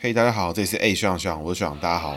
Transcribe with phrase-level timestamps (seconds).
[0.00, 2.16] 嘿大家好，这里是 A 学长学长，我是学长，大家好。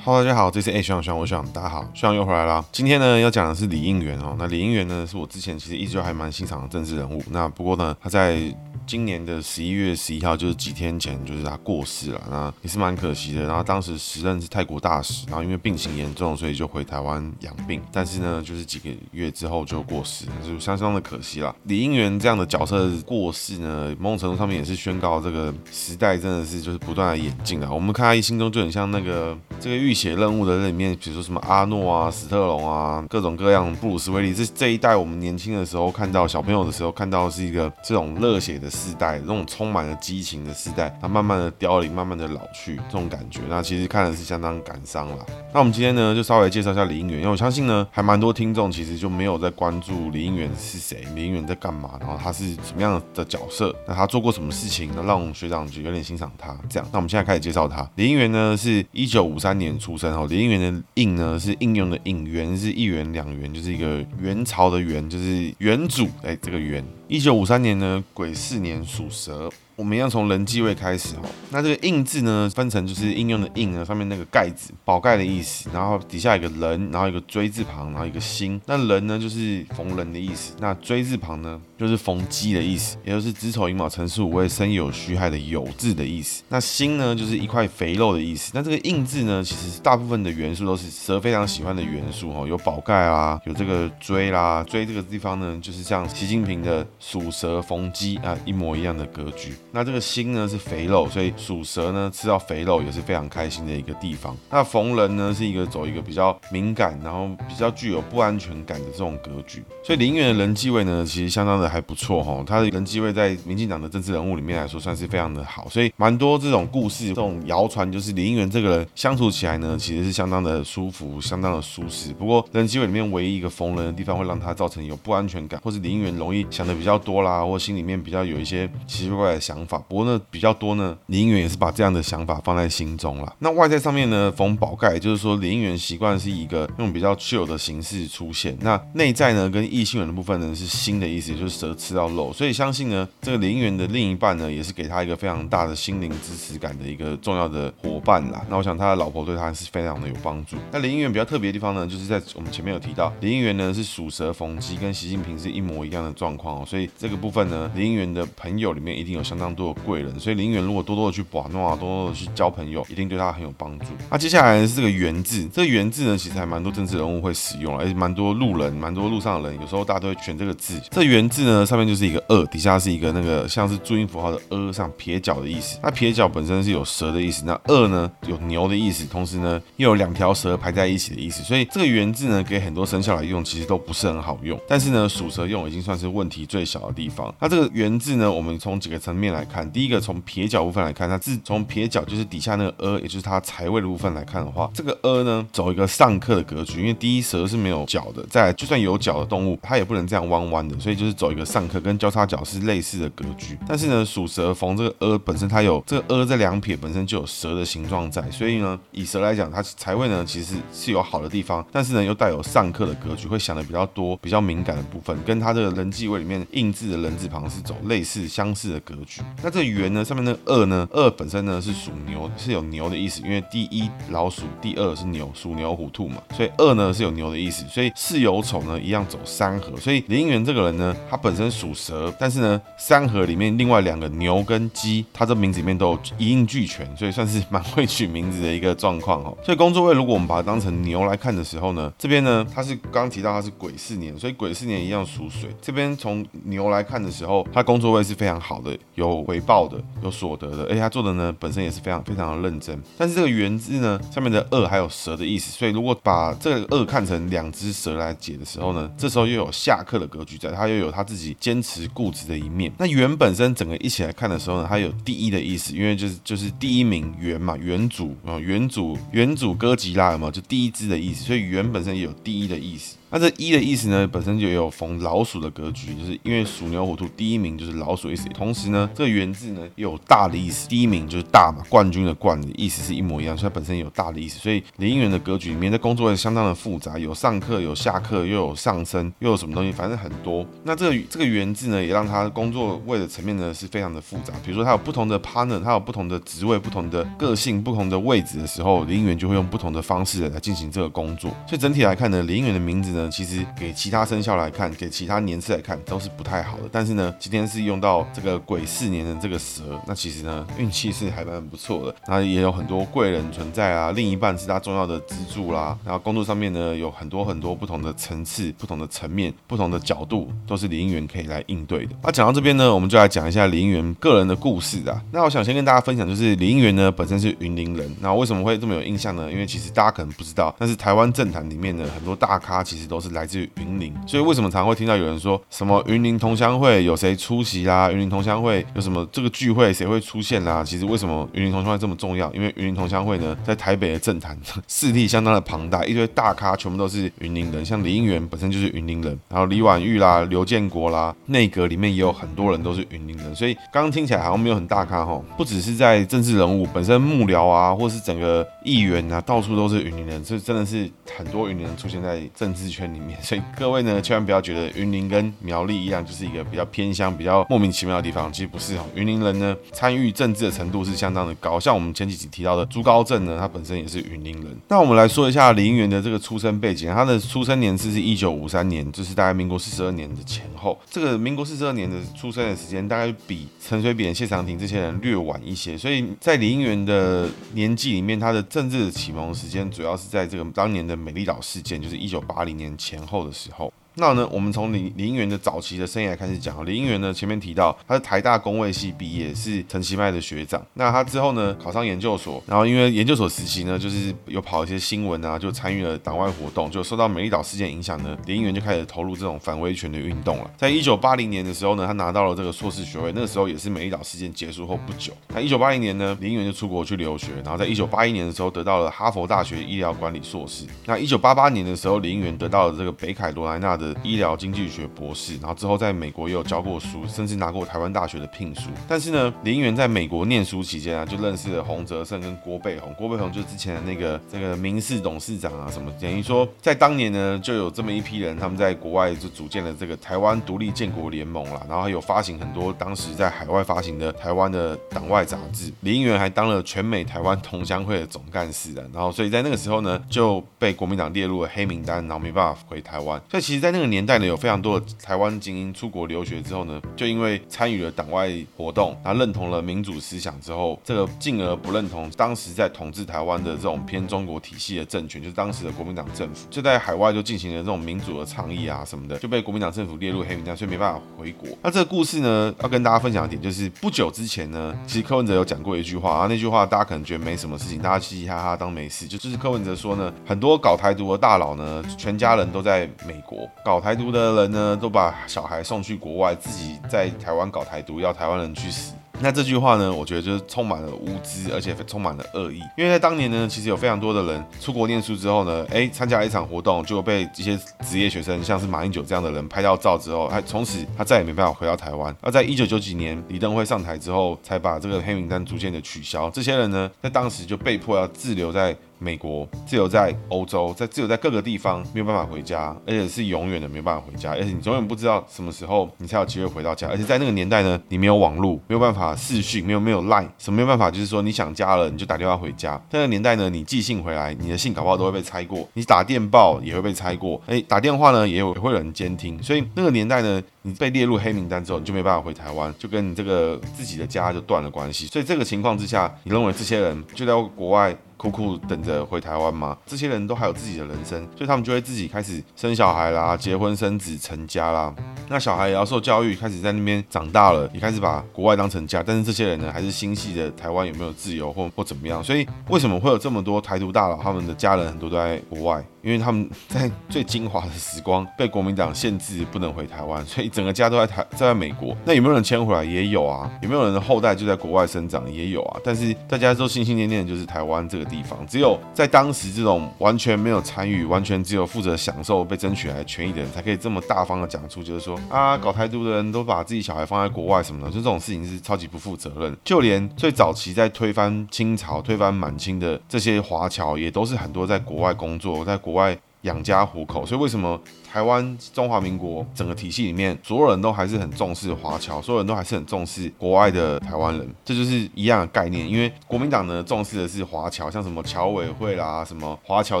[0.04, 2.64] Hello，大家好，这里是 A 学长学长，我是学长，大家好，学长又回来了。
[2.72, 4.34] 今天呢，要讲的是李应元哦。
[4.40, 7.22] 那李应元呢，是我之前其实一直还蛮欣赏的政治人物。
[7.30, 8.40] 那不过呢，他在
[8.88, 13.42] 今年的十一月十一号，就是几天前，就是他过世了，那也是蛮可惜的。
[13.42, 17.82] 然后当时时任是泰国大使，然后因为病情严重，所以就回台湾养病。
[17.92, 21.54] 但是呢，就是几个月之后就过世，就相当的可惜了。
[21.64, 27.70] 李应元这样的角色过世呢，某种程度上面也是宣告这个时代真的是就是不断的演进啊。
[27.70, 38.72] 我们看他一心中就很像那个这个浴血任务的那里面，比如说什么阿诺啊、史特龙啊，各种各样布鲁斯威利，这这一代我们年轻的时候看到小朋友的时候看到是一个这种热血的。
[38.78, 45.26] 世代，这种充满了激情的时代，它慢慢的凋零，慢慢的老去，这种感觉，那其实看的是相当感伤了。
[45.52, 56.56] 那我们今天呢，就稍微介绍一下李应元，因为我相信呢，还蛮多听众其实就没有在关注李应元是谁，李应元在干嘛，然后他是什么样的角色，那他做过什么事情，那让学长就有点欣赏他。
[56.68, 57.88] 这样，那我们现在开始介绍他。
[57.96, 60.26] 李应元呢，是一九五三年出生哦。
[60.28, 66.84] 李应元的应呢，是应用的应，元是一元两元，就是一个元朝的元，就是元祖哎，这个元。
[67.08, 69.50] 一九五三年呢，癸巳年属蛇。
[69.78, 71.20] 我们要从人继位开始哦。
[71.50, 78.60] 那这个印字呢，分成就是应用的印呢，上面那个盖子，宝盖的意思，然后底下一个人，然后一个锥字旁，然后一个心。
[78.66, 80.52] 那人呢，就是逢人的意思。
[80.58, 86.42] 那锥字旁呢，就是逢鸡的意思，也就是子丑寅卯辰巳午未申酉戌亥的酉字的意思。
[86.48, 88.50] 那心呢，就是一块肥肉的意思。
[88.52, 99.54] 那这个印字呢，其实大部分的元素都是蛇非常喜欢的元素哦，有宝盖啊，有这个锥啦，锥这个地方呢，就是像习近平的属蛇逢鸡啊一模一样的格局。
[99.70, 104.36] 那这个心呢是肥肉，所以属蛇呢吃到肥肉也是非常开心的一个地方。
[104.50, 109.62] 那逢人呢是一个走一个比较敏感，然后比较具有不安全感的这种格局。
[109.84, 112.42] 所以林园的人际位呢，其实相当的还不错哈。
[112.46, 115.68] 他的人际位在民进党的政治人物里面来说，算是非常的好。
[115.68, 122.14] 所以蛮多这种故事，这种谣传就是林园这个人相处起来呢，其实是相当的舒服，相当的舒适。
[122.14, 129.57] 不过人际位里面唯一一个逢人的地方，会让他造成有不安全感，或是林园容易想的比较多啦，或心里面比较有一些奇奇怪怪的想。
[129.58, 133.34] 想法，不过呢比较多呢，李应元也是把这样的想法放在心中了。
[133.40, 138.56] 那外在上面呢，逢宝盖，就是说李应元习惯是一个用比较 chill 的形式出现。
[138.60, 142.32] 那内在呢，跟异性缘的部分呢，是心的意思，就是蛇吃到肉。
[142.32, 148.44] 所以相信呢，这个李应元的另一半呢，也是给他一个非常大的心灵支持感的一个重要的伙伴啦。
[148.48, 150.56] 那我想他的老婆对他是非常的有帮助。
[150.70, 156.64] 那李应元比较特别的地方呢，就是在我们前面有提到，李应元呢是属蛇逢鸡，跟习近平是一模一样的状况哦。
[156.66, 163.86] 所以这个部分呢，李应元的朋友里面一定有相当多的贵人，所以李应元如果多多的去把弄啊，多多的去交朋友，一定对他很有帮助。
[164.10, 170.80] 那接下来是这个元字，这个元字呢，其实还蛮多政治人物会使用，而且蛮多路人，蛮多路上的人，有时候大家都会选这个字。
[170.90, 175.78] 这元字呢，上面就是一个二，底下是一个那个像是注音符号的呃上撇角的意思。
[175.82, 181.42] 那撇脚本身是有蛇的意思，那二呢有牛的意思，同时呢又有两条蛇排在一起的意思。
[181.42, 184.58] 所以这个元字呢，给很多生肖来用，其实都不是很好用。
[184.68, 187.34] 但是呢，属蛇用已经算是问题最小的地方。
[187.40, 203.56] 那这个元字呢，我们从几个层面来来看，第一个从撇脚部分来看，它自从撇脚就是底下那个阿，也就是它财位的部分来看的话，这个阿呢走一个上克的格局，因为第一蛇是没有脚的，再就算有脚的动物，它也不能这样弯弯的，所以就是走一个上克，跟交叉脚是类似的格局。
[203.68, 219.22] 但是呢，属蛇逢这个阿本身它有这个阿这两撇本身就有蛇的形状在，所以呢，以蛇来讲，它财位呢其实是有好的地方，但是呢又带有上克的格局，会想的比较多，比较敏感的部分，跟它这个人继位里面印字的人字旁是走类似相似的格局。
[219.42, 220.04] 那这个元呢？
[220.04, 220.88] 上面那个二呢？
[220.90, 227.64] 二本身呢是属牛，是有牛的意思，因为第一老鼠，第二是牛，属牛虎兔嘛，所以二呢是有牛的意思。
[227.68, 239.36] 所以巳酉丑呢一样走三合，所以林元这个人呢，他本身属蛇，但是呢三合里面另外两个牛跟鸡，他这名字里面都一应俱全，所以算是 蛮会取名字的一个状况哦。
[239.44, 245.48] 所以工作位如果我们把它当成牛来看的时候呢，这边呢它是刚刚提到它是癸巳年，所以癸巳年一样属水。
[245.62, 249.78] 这边从牛来看的时候，它工作位是非常好的，有回报的。
[250.02, 252.80] 有所得的，而且他做的呢本身也是非常非常的认真。
[252.96, 262.72] 但是这个元字呢，上面的二还有蛇的意思，所以如果把这个二看成两只蛇来解的时候呢，这时候又有下克的格局在，他又有他自己坚持固执的一面。
[262.78, 272.96] 那元本身整个一起来看的时候呢，它有第一的意思，因为就是就是第一名元嘛，元祖啊，元祖元祖哥吉拉嘛，就第一只的意思，所以元本身也有第一的意思。
[273.10, 278.28] 那这一的意思呢，本身就有逢老鼠的格局，就是因为鼠牛虎兔第一名就是老鼠意思。
[278.28, 284.38] 同时呢，这个元字呢又有大的意思，第一名就是大嘛，冠军的冠的意思是一模一样，所以它本身有大的意思。
[284.38, 290.44] 所以李应元的格局里面，的工作会相当的复杂，有上课，有下课，又有上升，又有什么东西，反正很多。
[290.64, 294.34] 那这个这个元字呢，也让他工作位的层面呢是非常的复杂。
[294.44, 301.30] 比如说他有不同的 partner，他有不同的职位、不同的个性、不同的位置的时候，李应元就会用不同的方式来进行这个工作。
[301.46, 306.64] 所以整体来看呢，李应元的名字，其实给其他生肖来看，给其他年次来看都是不太好的。
[306.72, 311.94] 但是呢，今天是用到这个癸巳年的这个蛇，那其实呢，运气是还蛮不错的。
[312.06, 315.76] 那也有很多贵人存在啊，另一半是他重要的支柱啦。
[315.84, 321.94] 然后工作上面呢，有很多很多不同的层次、不同的层面、不同的角度，都是林元可以来应对的。
[322.02, 325.00] 那讲到这边呢，我们就来讲一下林元个人的故事啊。
[325.12, 327.94] 那我想先跟大家分享，就是林元呢本身是云林人。
[328.00, 329.30] 那为什么会这么有印象呢？
[329.30, 333.94] 因为其实大家可能不知道，但是台湾政坛里面呢，很多大咖其实都是来自于云林。
[334.06, 337.90] 所以为什么常会听到有人说什么云林同乡会有谁出席啦？
[337.92, 340.64] 云林同乡会有什么这个聚会谁会出现啦？
[340.64, 342.32] 其实为什么云林同乡会这么重要？
[342.32, 344.36] 因为云林同乡会呢，在台北的政坛
[344.66, 353.34] 势力相当的庞大，一堆大咖全部都是云林人，像李应元本身就是云林人，然后李婉玉啦、刘建国啦，内阁里面也有很多人都是云林人。
[353.34, 363.20] 所以刚刚听起来好像没有很大咖哈，不只是在政治人物本身幕僚啊，或是整个议员啊，到处都是云林人，所以真的是很多云林人出现在政治圈里面。
[363.22, 368.32] 所以各位呢，千万不要觉得云林跟苗栗一样，就是一个比较偏乡、比较莫名其妙的地方。
[368.32, 371.58] 其实不是哈，云林人呢参与政治的程度是相当的高。
[371.58, 374.56] 像我们前几集提到的朱高正呢，他本身也是云林人。
[374.68, 380.78] 那我们来说一下李应元的这个出生背景，他的出生年次是一九五三年，就是大概民国四十二年的前后。
[380.88, 385.76] 这个民国四十二年的出生的时间，大概比陈水扁、谢长廷这些人略晚一些。
[385.76, 393.72] 所以在李应元的年纪里面，他的政治的启蒙时间主要是在这个当年的美丽岛事件，就是一九八零年前后的时候。
[394.00, 396.64] 那呢，我们从林林元的早期的生涯开始讲。
[396.64, 400.64] 李应元呢，前面提到他是台大工位系毕业，是陈其迈的学长。
[400.74, 410.50] 那他之后呢，考上研究所，然后因为研究所时期呢，就是有跑一些新闻啊，就参与了党外活动，就受到美丽岛事件影响呢，林元就开始投入这种反威权的运动了。
[410.56, 415.12] 在一九八零年的时候呢，他拿到了这个硕士学位，那个时候也是美丽岛事件结束后不久。
[415.28, 420.64] 那一九八零年呢，林元就出国去留学，然后在一九八一年的时候得到了哈佛大学医疗管理硕士。
[420.86, 428.62] 那一九八八年的时候，林元得到了这个北凯罗来纳的医疗经济学博士，然后之后在美国也有教过书，甚至拿过台湾大学的聘书。
[428.86, 432.92] 但是呢，林元在美国念书期间啊，就认识了洪泽胜跟郭贝红。
[432.94, 445.72] 郭贝红就是之前的那个这个民视董事长啊，什么等于说在当年呢，就有这么一批人，他们在国外就组建了这个台湾独立建国联盟啦，然后还有发行很多当时在海外发行的台湾的党外杂志。
[445.80, 453.20] 林元还当了全美台湾同乡会的总干事啊，然后所以在那个时候呢，就被国民党列入了黑名单，然后没办法回台湾。
[453.30, 469.58] 所以其实，在那那个年代呢，有非常多的台湾精英出国留学之后呢，就因为参与了党外活动，然后认同了民主思想之后，这个进而不认同当时在统治台湾的这种偏中国体系的政权，就是当时的国民党政府，就在海外就进行了这种民主的倡议啊什么的，就被国。
[469.58, 471.48] 民党政府列入黑名单，所以没办法回国。
[471.64, 488.94] 那这个故事呢，要跟大家分享一点，就是不久之前呢，其实柯文哲有讲过一句话，啊，那句话大家可能觉得没什么事情，大家嘻嘻哈哈当没事，就就是柯文哲说呢，很多搞台独的大佬呢，全家人都在美国，搞台独的人呢，都把小孩送去国外，自己在台湾搞台独，要台湾人去死。
[489.20, 492.62] 那这句话呢，我觉得就是充满了无知，而且充满了恶意。
[492.78, 502.16] 因为在当年呢，其实有非常多的人出国念书之后呢，哎，参加了一场活动，就被一些职业学生，像是马英九这样的人拍到照之后，他从此他再也没办法回到台湾。
[502.22, 506.30] 而在一九九几年李登辉上台之后，才把这个黑名单逐渐的取消。
[506.30, 508.74] 这些人呢，在当时就被迫要滞留在。
[508.98, 516.88] 美国自由在欧洲，在自由在各个地方没有办法回家，而且是永远的没有办法回家，而且你永远不知道什么时候你才有机会回到家。
[516.88, 522.76] 而且在那个年代呢，你没有网络，没有办法视讯，没有没有 Line，什么没有办法，就是说你想家了，你就打电话回家。
[522.90, 535.06] 在那个年代呢，你寄信回来，你的信搞不好都会被拆过，你打电报也会被拆过，哎，打电话呢也有也会有人监听，所以那个年代呢，你被列入黑名单之后，你就没办法回台湾，就跟你这个自己的家就断了关系。
[535.06, 537.96] 所以这个情况之下，你认为这些人就在国外？
[538.18, 539.78] 苦苦等着回台湾吗？
[539.86, 544.92] 这些人都还有自己的人生，所以他们就会自己开始生小孩啦，结婚生子成家啦。
[545.28, 549.02] 那小孩也要受教育，开始在那边长大了，也开始把国外当成家。
[549.06, 552.22] 但是这些人呢，还是心系着台湾有没有自由或或怎么样。
[552.24, 554.16] 所以为什么会有这么多台独大佬？
[554.20, 555.84] 他们的家人很多都在国外。
[556.08, 561.94] 因为他们 在最精华的时光被国民党限制不能回台湾，所以整个家都在台在美国。
[562.06, 562.82] 那有没有人迁回来？
[562.82, 563.50] 也有啊。
[563.60, 565.30] 有没有人的后代就在国外生长？
[565.30, 565.80] 也有啊。
[565.84, 568.38] 但是大家都心心念念的就是台湾这个地方。
[568.46, 579.54] 只有在当时这种完全没有参与、完全只有负责享受被争取来权益的人，才可以这么大方的讲出，就是说啊，搞台独的人都把自己小孩放在国外什么的，就这种事情是超级不负责任。
[579.62, 586.18] 就连最早期在推翻清朝、推翻满清的这些华侨，也都是很多在国外工作，在国外。
[586.42, 587.78] 养家糊口，所以为什么
[588.08, 595.86] 台湾中华民国整个体系里面，所有人都还是很重视华侨，所有人都还是很重视国外的台湾人，这就是一样的概念。
[595.86, 600.00] 因为国民党呢重视的是华侨，像什么侨委会啦，什么华侨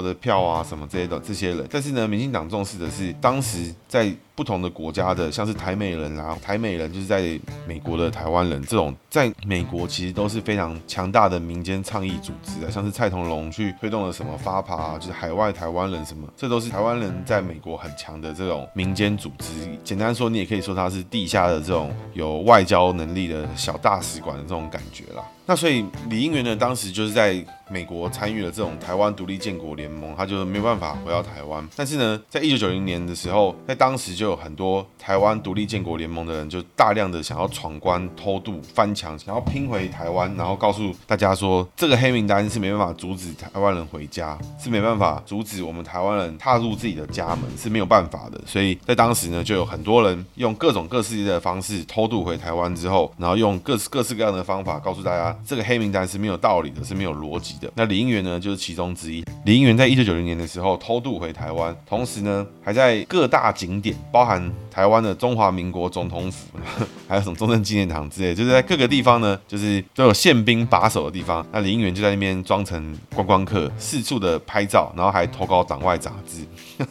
[0.00, 4.14] 的票啊，什么这些的这些人，但是呢，民进党重视的是当时在。
[4.38, 19.76] 不同的国家的，像是台美人啊，台美人就是在美国的台湾人，这种在美国其实都是非常强大的民间倡议组织的，像是蔡同龙去推动了什么发爬啊，就是海外台湾人什么，这都是台湾人在美国很强的这种民间组织。
[19.82, 25.24] 简单说，你也可以说它是地下的这种有外交能力的小大使馆的这种感觉啦。
[25.48, 31.66] 那所以李应元呢，当时就是在美国参与了这种台湾独立建国联盟，他就没有办法回到台湾。
[31.74, 48.38] 但是呢，在一九九零年的时候，在当时就有很多台湾独立建国联盟的人，就大量的想要闯关、偷渡、翻墙，想要拼回台湾，然后告诉大家说，这个黑名单是没办法阻止台湾人回家，是没办法阻止我们台湾人踏入自己的家门，是没有办法的。
[48.44, 55.37] 所以在当时呢，就有很多人用各种各式的方式偷渡回台湾之后，然后用各式各式各样的方法告诉大家。
[55.46, 57.70] 这个黑名单是没有道理的，是没有逻辑的。
[57.74, 59.24] 那李应元呢，就是其中之一。
[59.44, 66.46] 李应元在一九九零年的时候偷渡回台湾，同时呢，还在各大景点，包含台湾的中华民国总统府，
[67.08, 71.46] 还有什么中正纪念堂之类，就是在各个地方呢，就是都有宪兵把守的地方。
[71.52, 76.46] 那李应元就在那边装成观光客，四处的拍照，然后还投稿党外杂志。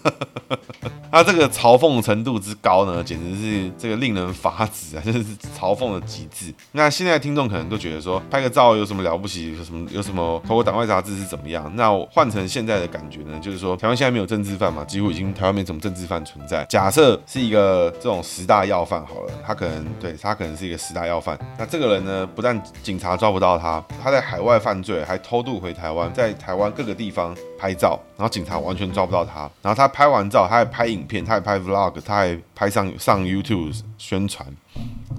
[1.10, 5.02] 他这个嘲讽程度之高呢，简直是这个令人发指啊！
[5.04, 5.24] 就是
[5.58, 6.54] 嘲讽的极致。
[6.74, 9.58] 那现在听众可能都觉得说，拍个照有什么了不起？
[9.58, 10.40] 有什么有什么？
[10.48, 11.72] 投个党外杂志是怎么样？
[11.76, 16.64] 那换成现在的感觉呢，就是说，台湾现在没有政治犯嘛，几乎已经台湾没什么政治犯存在。
[16.66, 21.36] 假设是一个这种十大要犯好了，他可能对他可能是一个十大要犯。
[21.58, 29.42] 那这个人呢，不但警察抓不到他，他在海外犯罪，还偷渡回台湾，在台湾各个地方拍照，然后警察完全抓不到他。
[29.62, 34.48] 然后他拍完照，他还拍影片，他还拍 vlog，他还拍上上 YouTube 宣传。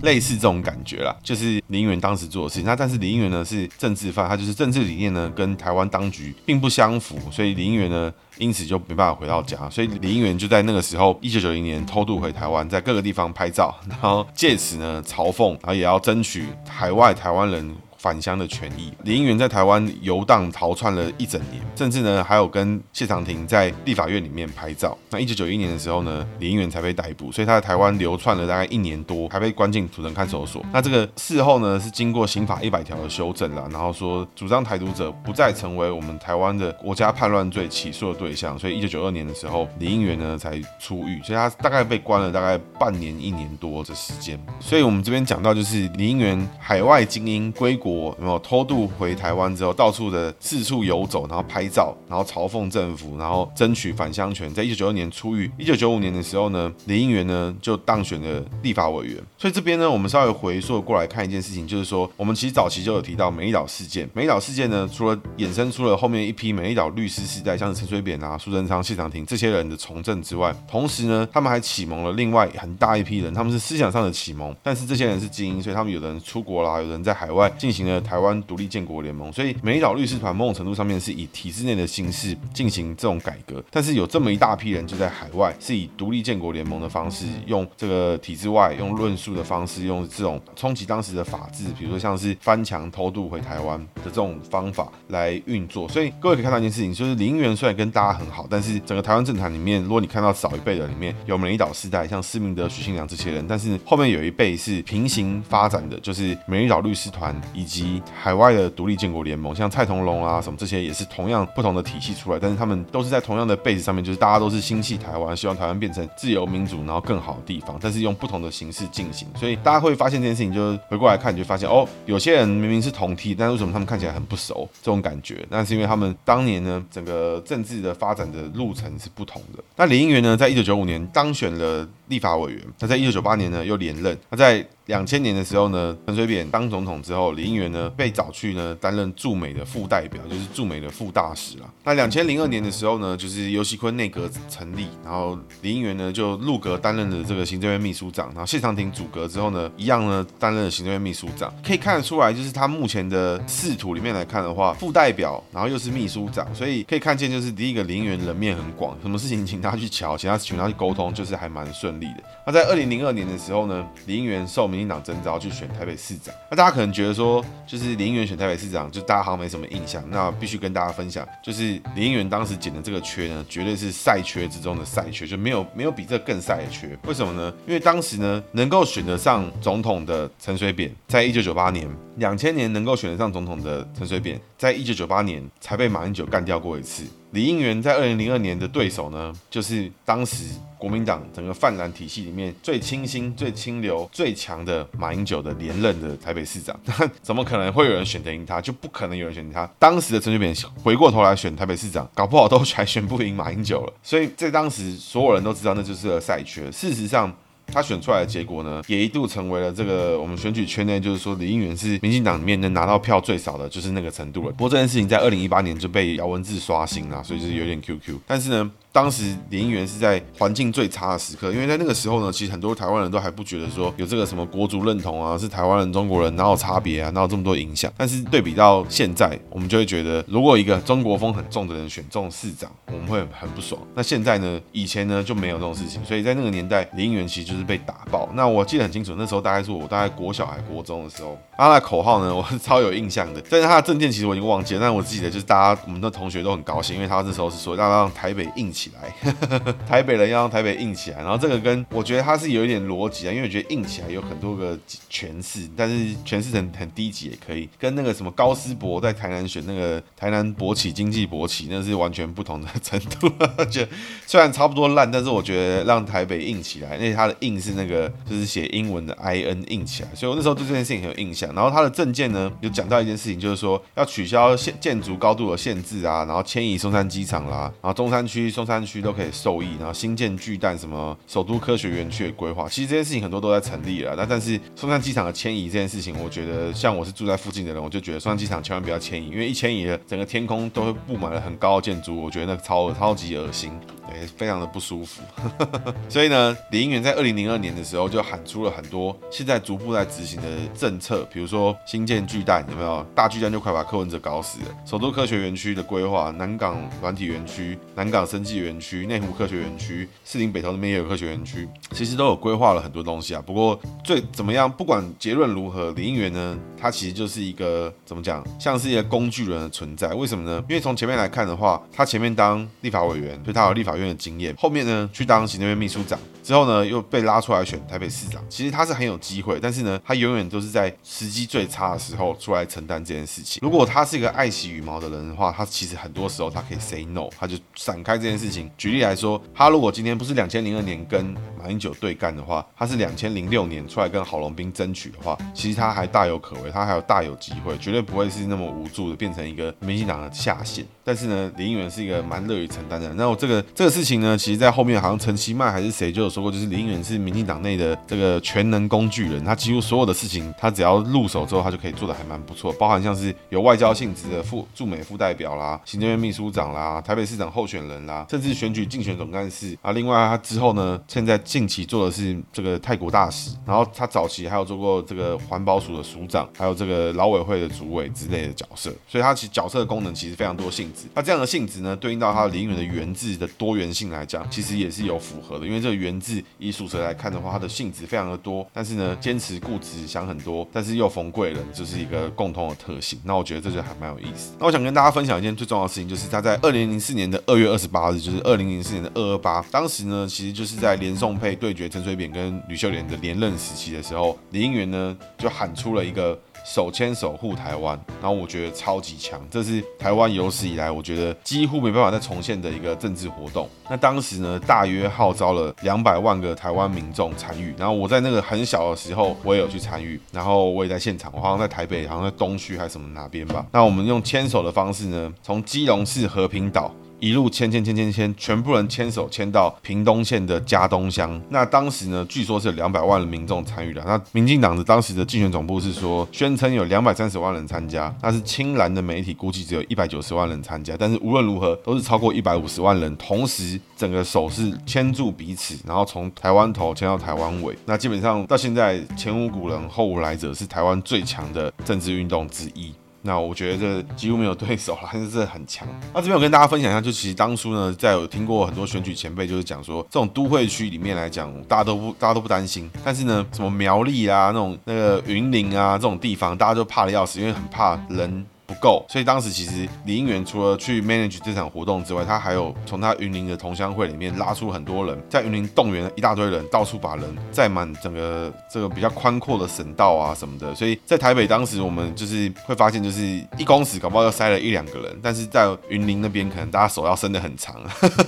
[0.03, 2.65] 类似这种感觉啦，就是林元当时做的事情。
[2.65, 9.59] 那但是林元呢是政治犯，他就是政治理念呢跟台湾当局并不相符，所以林元呢因此就没办法回到家。
[9.69, 17.75] 所以林元就在那个时候，一九九零年偷渡回台湾，在各个地方拍照，然后借此呢嘲讽，然后也要争取海外台湾人。
[17.99, 24.97] 返乡的权益，李应元在台湾游荡逃窜了一整年，甚至呢还有跟谢长廷在立法院里面拍照。
[25.11, 30.65] 那一九九一年的时候呢，李应元才被逮捕，所以他在台湾流窜了大概一年多，还被关进土城看守所。
[30.73, 44.39] 那这个事后呢是经过刑法一百条的修正了，然后说主张台独者不再成为我们台湾的国家叛乱罪起诉的对象，所以一九九二年的时候，李应元呢才出狱，所以他大概被关了大概半年一年多的时间。
[44.61, 47.88] 所以我们这边讲到就是李应元海外精英归国。
[47.89, 54.53] 我有没有偷渡回台湾之后，到处的四处游走，然后拍照，然后嘲讽政府，然后争取返乡权。
[54.53, 59.17] 在一九九二年出狱，一九九五年的时候呢，林应元呢就当选了立法委员。
[59.37, 64.09] 所以这边呢，我们稍微回溯过来看一件事情，就是说，我们其实早期就有提到美岛事件。
[64.13, 77.78] 美岛事件呢，除了衍生出了后面一批美岛律师世代，像是陈水扁啊、苏贞昌、谢长廷这些人的从政之外，同时呢，他们还启蒙了另外很大一批人，他们是思想上的启蒙，但是这些人是精英，所以他们有的人出国啦，有人在海外进行。
[77.79, 95.89] 行了台湾独立建国联盟，所以美岛律师团某种程度上面是以体制内的形式进行这种改革，但是有这么一大批人就在海外是以独立建国联盟的方式，用这个体制外用论述的方式，用这种冲击当时的法治，比如说像是翻墙偷渡回台湾的这种方法来运作。
[95.89, 107.68] 所以各位可以看到一件事情，就是林元虽然跟大家很好，但是整个台湾政坛里面，如果你看到少一辈的里面有美丽岛世代，像施明德、许信良这些人，但是后面有一辈是平行发展的，就是美丽岛律师团以。
[107.69, 119.29] 以及海外的独立建国联盟，像蔡同龙啊什么这些，也是同样不同的体系出来，但是他们都是在同样的被子上面，就是大家都是心系台湾，希望台湾变成自由民主，然后更好的地方，但是用不同的形式进行。
[119.37, 124.67] 所以大家会发现这件事情，就是回过来看，你就发现哦，有些人明明是同梯，但为什么他们看起来很不熟？
[124.81, 129.63] 这种感觉，那是因为他们当年呢，整个政治的发展的路程是不同的。
[129.77, 141.71] 那李应元呢，在一九九五年当选了立法委员，他在一九九八年呢又连任，他在两千年的时候呢，陈水扁当总统之后，李应元呢被找去呢担任驻美的副代表，就是驻美的副大使啦。
[141.85, 151.53] 那两千零二年的时候呢，就是尤锡坤内阁成立，然后李应元呢就入阁担任了这个行政院秘书长，然后谢长廷组阁之后呢，一样呢担任了行政院秘书长。
[151.63, 162.23] 可以看得出来，就是他目前的仕途里面来看的话，副代表，然后又是秘书长，所以可以看见就是第一个李应元人面很广，什么事情请他去瞧，请他请他去沟通，就是还蛮顺利的。
[162.47, 166.33] 那在二零零二年的时候呢，李应元受民进党征召去选台北市长。
[166.49, 170.01] 那大家可能觉得说，就是林元选台北市长，就大家好像没什么印象。
[170.09, 176.97] 那必须跟大家分享，就是林元当时捡的这个缺呢，绝对是赛缺之中的赛缺，就没有没有比这更赛的缺。
[177.07, 177.53] 为什么呢？
[177.67, 187.03] 因为当时呢，能够选得上总统的陈水扁，在一九九八年，两千年能够选得上总统的陈水扁，在一九九八年才被马英九干掉过一次。
[187.33, 190.45] 李应元在二零零二年的对手呢，就是当时
[190.79, 196.75] 国民党整个泛蓝体系里面最清新、最清流、最强的马英九的连任的台北市长。
[196.85, 198.61] 那 怎么可能会有人选得赢他？
[198.61, 199.69] 就不可能有人选他。
[199.79, 203.93] 当时的陈水扁回过头来选台北市长，搞不好都还选不赢马英九了。
[204.03, 206.71] 所以在当时，所有人都知道那就是个赛缺。
[206.73, 207.31] 事实上，
[207.73, 214.53] 他选出来的结果呢，也一度成为了这个我们选举圈内，就是说李应援是民进党里面能拿到票最少的，就是那个程度了。
[214.53, 218.19] 不过这件事情在二零一八年就被姚文智刷新了，所以就是有点 QQ。
[218.27, 218.71] 但是呢。
[218.91, 227.93] 当时林应元是在环境最差的时刻，因为在那个时候呢，其实很多台湾人都还不觉得说有这个什么国族认同啊，是台湾人、中国人哪有差别啊，哪有这么多影响。
[227.97, 233.81] 但是对比到现在，我们就会觉得，如果一个中国风很重的人选中市长，我们会很不爽。
[233.95, 238.29] 那现在呢，以前呢就没有这种事情，所以在那个年代，林应元其实就是被打爆。
[238.35, 243.43] 那我记得很清楚，那时候大概是我大概国小还国中的时候，他的口号呢，我是超有印象的。
[243.49, 249.13] 但是他的证件其实我已经忘记了，但我记得就是大家我们的同学都很高兴，因为他那时候是说要让台北硬起来。
[249.89, 254.79] 台北人要让台北硬起来，然后这个跟我觉得它是有一点逻辑啊，因为我觉得硬起来有很多个
[255.11, 255.95] 诠释，但是
[256.25, 263.29] 诠释成很低级也可以，跟那个什么高斯博在台南选那个台南勃起经济勃起，那是完全不同的程度。
[263.71, 263.85] 就
[264.27, 271.53] 虽然差不多烂，但是我觉得让台北硬起来，因为它的硬是那个就是写英文的 I N 硬起来，所以我那时候对这件事情很有印象。
[271.55, 284.15] 然后他的证件呢，有讲到一件事情，就是说要取消限建筑高度的限制啊，然后迁移松山机场啦，然后中山区、松山区都可以受益，然后新建巨蛋什么首都科学园区的规划，其实这件事情很多都在成立了。
[284.17, 293.73] 但但是松山机场的迁移这件事情，我觉得像我是住在附近的人，我就觉得松山机场千万不要迁移，因为一迁移了，整个天空都会布满了很高的建筑，我觉得那超超级恶心。
[294.09, 295.23] 对，非常的不舒服。
[296.09, 303.05] 所以呢，李应元在二零零二年的时候就喊出了很多现在逐步在执行的政策，比如说新建巨蛋有没有？
[303.15, 304.67] 大巨蛋就快把柯文哲搞死了。
[304.85, 313.43] 首都科学园区的规划，南港软体园区、南港生技园区、内湖科学园区、士林北投那边也有科学园区，其实都有规划了很多东西啊。
[313.45, 320.09] 不过最怎么样，不管结论如何，李应元呢，他其实就是一个怎么讲，像是一个工具人的存在。
[320.15, 320.65] 为什么呢？
[320.69, 328.43] 因为从前面来看的话，他前面当立法委员，所以他有立法院的经验，后面呢去当行政院秘书长之后呢，又被拉出来选台北市长。
[328.49, 333.61] 其实他是很有机会，但是呢，他永远都是在时机最差的时候出来承担这件事情。
[333.63, 338.71] 如果他是一个爱惜羽毛的人的话，他其实很多时候他可以 say no，他就闪开这件事情。
[338.79, 350.87] 举例来说，他如果今天不是两千零二年跟马英九对干的话，他是两千零六年出来跟郝龙斌争取的话，其实他还大有可为，他还有大有机会，绝对不会是那么无助的变成一个民进党的下线。
[351.05, 353.13] 但是呢，李应元是一个蛮乐于承担的。
[353.15, 369.93] 那我这个这事情呢，其实，在后面好像陈其迈还是谁就有说过，就是李应元是民进党内的这个全能工具人，他几乎所有的事情，他只要入手之后，他就可以做的还蛮不错，包含像是有外交性质的副驻美副代表啦、行政院秘书长啦、台北市长候选人啦，甚至选举竞选总干事啊。
[369.93, 381.07] 另外，他之后呢，现在近期做的是这个泰国大使，然后他早期还有做过这个环保署的署长，还有这个劳委会的主委之类的角色，所以他其实角色的功能其实非常多性质。
[381.15, 385.67] 那这样的性质呢，对应到他的李应元的元字的多元性来讲，其实也是有符合的。
[385.67, 393.19] 因为这个元字以属蛇来看的话，它的性质非常的多，但是呢，坚持固执想很多，但是又逢贵人，就是一个共通的特性。
[393.25, 394.53] 那我觉得这就还蛮有意思。
[394.59, 406.39] 那我想跟大家分享一件最重要的事情，就是他在二零零四年的二月二十八日，就是二零零四年的二二八，当时呢，其实就是在连宋配对决陈水扁跟吕秀莲的连任时期的时候，李应元呢就喊出了一个。
[406.69, 413.67] 手牵手护台湾，然后我觉得超级强，这是台湾有史以来我觉得几乎没办法再重现的一个政治活动。
[413.89, 423.65] 那当时呢，大约号召了两百万个台湾民众参与，然后我在那个很小的时候，我也有去参与，然后我也在现场，我好像在台北，好像在东区还是什么哪边吧。
[423.73, 426.95] 那我们用牵手的方式呢，从基隆市和平岛。
[427.21, 431.41] 一路牵牵牵牵牵，全部人牵手牵到屏东县的加东乡。
[431.51, 434.05] 那当时呢，据说是有两百万的民众参与了。
[434.07, 440.97] 那民进党的当时的竞选总部是说，宣称有两百三十万人参加，那是青蓝的媒体估计只有一百九十万人参加。
[440.97, 447.77] 但是无论如何，都是超过一百五十万人，同时整个手是牵住彼此，然后从台湾头牵到台湾尾。
[447.85, 452.93] 那基本上到现在，前无古人后无来者，是台湾最强的政治运动之一。
[453.23, 455.87] 那我觉得这几乎没有对手了， 但是这很强。
[456.15, 462.89] 那这边我跟大家分享一下，就其实当初呢，在有听过很多选举前辈就是讲说，这种都会区里面来讲，大家都不大家都不担心。
[463.05, 468.47] 但是呢，什么苗栗啊，那种那个云林啊这种地方，大家就怕的要死，因为很怕人。
[468.69, 480.75] 不够，所以当时其实李应元除了去 manage 这场活动之外，他还有从他云林的同乡会里面拉出很多人，在云林动员了一大堆人，到处把人载满整个这个比较宽阔的省道啊什么的。
[480.75, 483.23] 所以在台北当时我们就是会发现，就是
[483.57, 487.75] 一公尺搞不好要塞了一两个人，但是在云林那边可能大家手要伸得很长。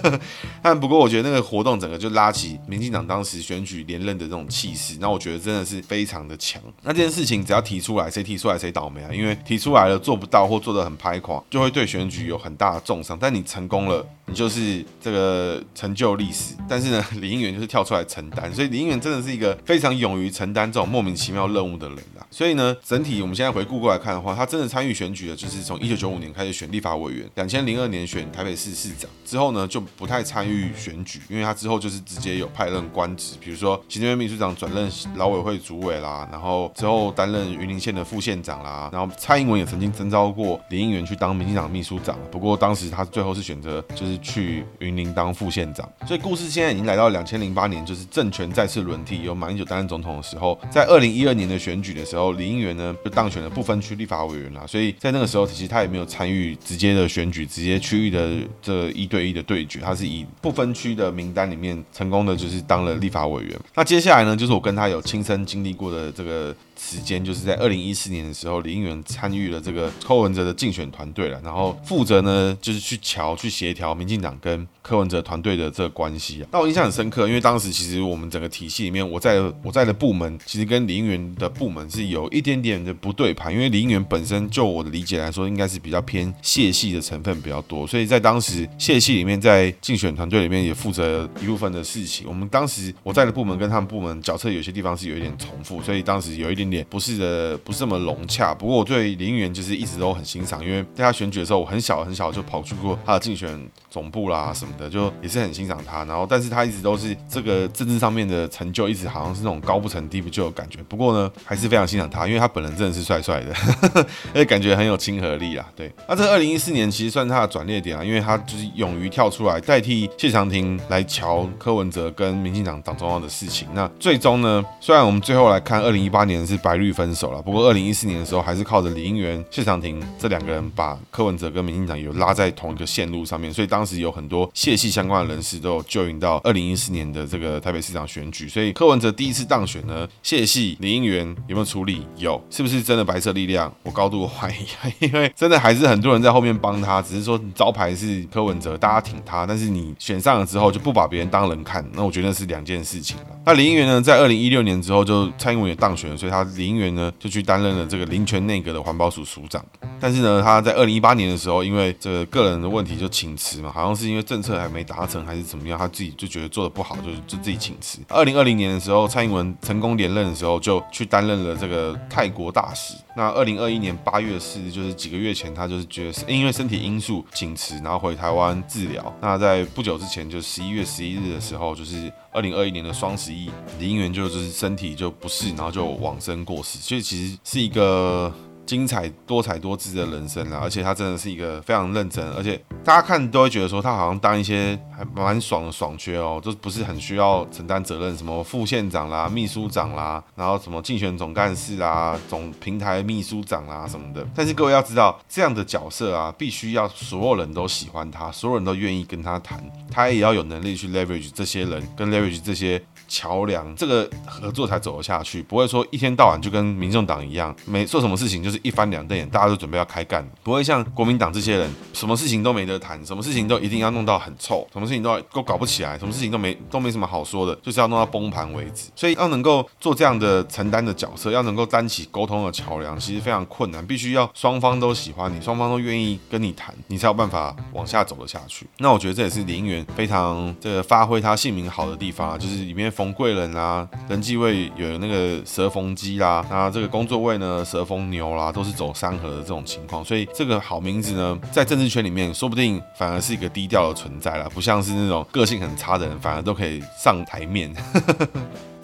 [0.63, 6.63] 但不过我觉得那个活动整个就拉起民进党当时选举连任的这种气势，那我觉得真的是非常的强。
[6.83, 9.11] 那这件事情只要提出来，谁提出来谁倒霉啊？
[9.13, 13.19] 因为提出来了做不到或做的很拍垮，就会对选举有很大的重伤。
[13.21, 16.55] 但你成功了，你就是这个成就历史。
[16.69, 22.25] 但是呢，李应元就是跳出来承担，所以李应元真的是一个非常勇于承担这种莫名其妙任务的人啦。
[22.31, 40.61] 所以呢，整体我们现在回顾过来看的话，他真的参与选举的，就是从一九九五年开始选立法委员，两千零二年选台北市市长之后呢，就不太参与选举，因为他之后就是直接有派任官职，比如说行政院秘书长转任劳委会主委啦，然后之后担任云林县的副县长啦，然后蔡英文也曾经征召过。
[40.71, 45.89] 李应元去当民进党秘书长，不过当时他最后是选择就是去云林当副县长。
[46.07, 54.67] 所以故事现在已经来到两千零八年，就是政权再次轮替，由马英九担任总统的时候，在二零一二年的选举的时候，李应元呢就当选了不分区立法委员了。
[54.67, 58.31] 所以在那个时候，其实他也没有参与直接的选举，直接区域的
[58.63, 63.59] 这一对一的对决，他是以不分区的名单里面成功的就是当了立法委员。
[63.75, 66.55] 那接下来呢，就是我跟他有亲身经历过的这个。
[66.81, 76.49] 时间就是在二零一四年的时候，李应元参与了这个柯文哲的竞选团队了，然后负责呢就是去桥去协调民进党跟柯文哲团队的这个关系啊。
[76.51, 92.27] 那我印象很深刻，因为当时其实我们整个体系里面，我在我在的部门其实跟李应元的部门是有一点点的不对盘，因为李应元本身就我的理解来说，应该是比较偏谢系的成分比较多，所以在当时谢系里面在竞选团队里面也负责一部分的事情。
[92.27, 96.70] 我们当时我在的部门跟他们部门角色有些地方是有一点重复，所以当时有一点。
[96.89, 98.55] 不是的，不是这么融洽。
[98.55, 103.49] 不过我对林元就是一直都很欣赏，因为在他选举的时候，我很小很小就跑去过他的竞选
[103.91, 106.05] 总部啦什么的，就也是很欣赏他。
[106.05, 110.79] 然后，但是他一直都是这个政治上面的成就，一直好像是那种高不成低不就的感觉。
[110.89, 113.55] 不过呢，还是非常欣赏他，因为他本人真的是帅帅的，
[114.33, 115.67] 而且感觉很有亲和力啦。
[115.75, 123.69] 对，那这二零一四年其实算是他的转捩点啊，因为他就是勇于跳出来代替谢长廷来乔柯文哲跟民进党党中央的事情。
[123.75, 127.43] 那最终呢，虽然我们最后来看二零一八年是白绿分手了。
[127.43, 133.53] 不过，二零一四年的时候，还是靠着李应元、谢长廷这两个人，把柯文哲跟民进党有拉在同一个线路上面。
[133.53, 138.49] 所以当时有很多谢系相关的人士都有救援到二零一四年的这个台北市长选举。
[138.49, 142.07] 所以柯文哲第一次当选呢，谢系李应元有没有处理？
[142.17, 143.73] 有，是不是真的白色力量？
[143.83, 153.27] 我高度怀疑，因为真的还是很多人在后面帮他，只是说招牌是柯文哲，大家挺他，但是你选上了之后就不把别人当人看，那我觉得是两件事情了。
[153.45, 159.65] 那李应元呢，在二零一六年之后就蔡英文也当选了，所以他林园呢就去担任了这个林权内阁的环保署署长。
[160.01, 167.99] 但是呢，他在二零一八年的时候，因为这个个人的问题就请辞嘛，好像是因为政策还没达成还是怎么样，他自己就觉得做的不好，就就自己请辞。
[168.09, 172.95] 二零二零年的时候，蔡英文成功连任的时候，就去担任了这个泰国大使。
[173.17, 179.13] 那二零二一年八月四日，就是几个月前，他就是觉得是因为身体因素请辞，然后回台湾治疗。
[179.21, 186.79] 那在不久之前，就十一月十一日的时候，就是二零二一年的双十一，你的姻缘就是身体就不适，然后就往生过世。
[186.79, 188.33] 所以其实是一个。
[188.67, 204.25] 精彩多彩多姿的人生啦，而且他真的是一个非常认真，而且大家看都会觉得说他好像当一些还蛮爽的爽缺哦，就不是很需要承担责任，什么副县长啦、秘书长啦，然后什么竞选总干事啦、总平台秘书长啦什么的。
[204.35, 212.81] 但是各位要知道，这样的角色啊，必须要所有人都喜欢他，所有人都愿意跟他谈，他也要有能力去 leverage 这些人，跟 leverage 这些。
[213.11, 215.43] 桥梁，这个合作才走得下去。
[215.43, 220.27] 不会说一天到晚就跟民众党一样，没做什么事情就是一翻两瞪眼，大家都准备要开干。
[220.45, 228.91] 不会像国民党这些人，什么事情都没得谈，什么事情都一定要弄到很臭，什么事情都都搞不起来，什么事情都没都没什么好说的，就是要弄到崩盘为止。
[228.95, 238.69] 所以要能够做这样的承担的角色，要能够担起沟通的桥梁，其实非常困难，必须要双方都喜欢你，双方都愿意跟你谈，你才有办法往下走得下去。
[238.79, 257.75] 那我觉得这也是李应元非常这个发挥他姓名好的地方啊，就是里面逢贵人啊，人际位有那个蛇逢鸡啦，那这个工作位呢蛇逢牛啦，都是走三合的这种情况，所以这个好名字呢，在政治圈里面说不定反而是一个低调的存在啦，不像是那种个性很差的人，反而都可以上台面。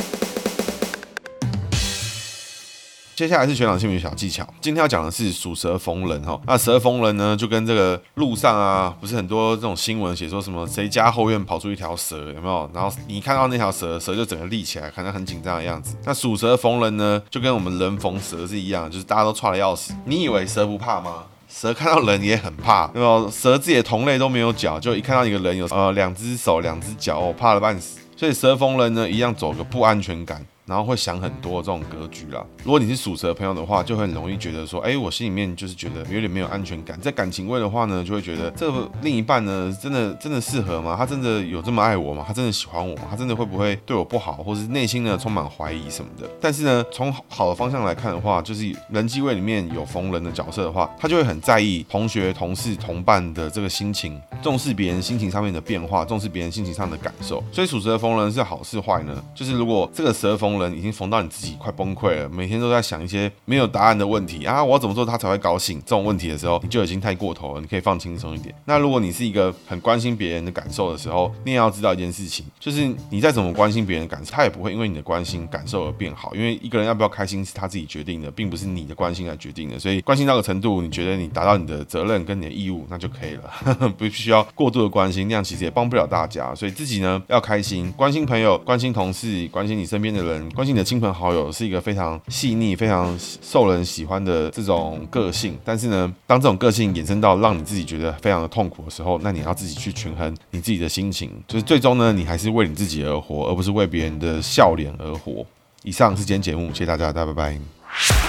[3.17, 4.47] 接下来是学长姓名小技巧。
[4.61, 12.71] 今天要讲的是属蛇逢人哈，那蛇逢人呢，就跟这个路上啊，不是很多这种新闻写说什么谁家后院跑出一条蛇，有没有？
[12.75, 15.97] 然后你看到那条蛇，蛇就整个立起来，可能很紧张的样子。
[16.05, 19.95] 那属蛇逢人呢，就跟我们人逢蛇是一样，就是大家都剉得要死。
[20.05, 21.25] 你以为蛇不怕吗？
[21.49, 23.27] 蛇看到人也很怕， 对吧？
[23.33, 27.99] 蛇自己的同类都没有脚，就一看到一个人有呃两只手两只脚，哦，怕了半死。
[28.15, 30.45] 所以蛇逢人呢，一样走个不安全感。
[30.67, 32.45] 然后会想很多这种格局啦。
[32.65, 37.01] 如果你是属蛇的朋友的话，就很容易觉得说，哎，我心里面就是觉得有点没有安全感。
[37.01, 38.71] 在感情位的话呢，就会觉得这
[39.03, 40.97] 另一半呢，真的真的适合吗？
[40.99, 42.25] 他真的有这么爱我吗？
[42.27, 43.03] 他真的喜欢我吗？
[43.09, 46.29] 他真的会不会对我不好，或是内心呢充满怀疑什么的？
[46.41, 57.41] 但是呢，从好的方向来看的话，就是人际位里面有逢人的角色的话，他就会很在意同学、同事、同伴的这个心情，重视别人心情上面的变化，重视别人心情上的感受。
[57.53, 59.23] 所以属蛇的逢人是好是坏呢？
[59.33, 61.27] 就是如果这个蛇逢人已经缝到你。
[61.37, 64.65] 自己快崩溃了，每天都在想一些没有答案的问题啊！
[64.65, 65.79] 我要怎么做他才会高兴？
[65.81, 67.61] 这种问题的时候，你就已经太过头了。
[67.61, 68.55] 你可以放轻松一点。
[68.65, 76.35] 那如果你是一个很关心别人的感受的时候，你也要知道一件事情，就是你再怎么关心别人的感受，他也不会因为你的关心感受而变好。
[76.35, 79.79] 因为一个人要不要开心是他自己决定的，并不是你的关心来决定的。
[79.79, 86.55] 所以关心到个程度，你觉得你达到你的责任跟你的义务，那就可以了， 不需要过度的关心，那样其实也帮不了大家。
[86.55, 92.21] 所以自己呢要开心，关心朋友，关心同事，关心你身边的关心你的亲朋好友，是一个非常。
[92.29, 105.47] 细腻、非常受人喜欢的这种个性，但是呢，当这种个性衍生到让你自己觉得非常的痛苦的时候，那你要自己去权衡你自己的心情，就是最终呢，你还是为你自己而活，而不是为别人的笑脸而活。
[105.83, 108.26] 以上是今天节目，谢谢大家，大家拜拜。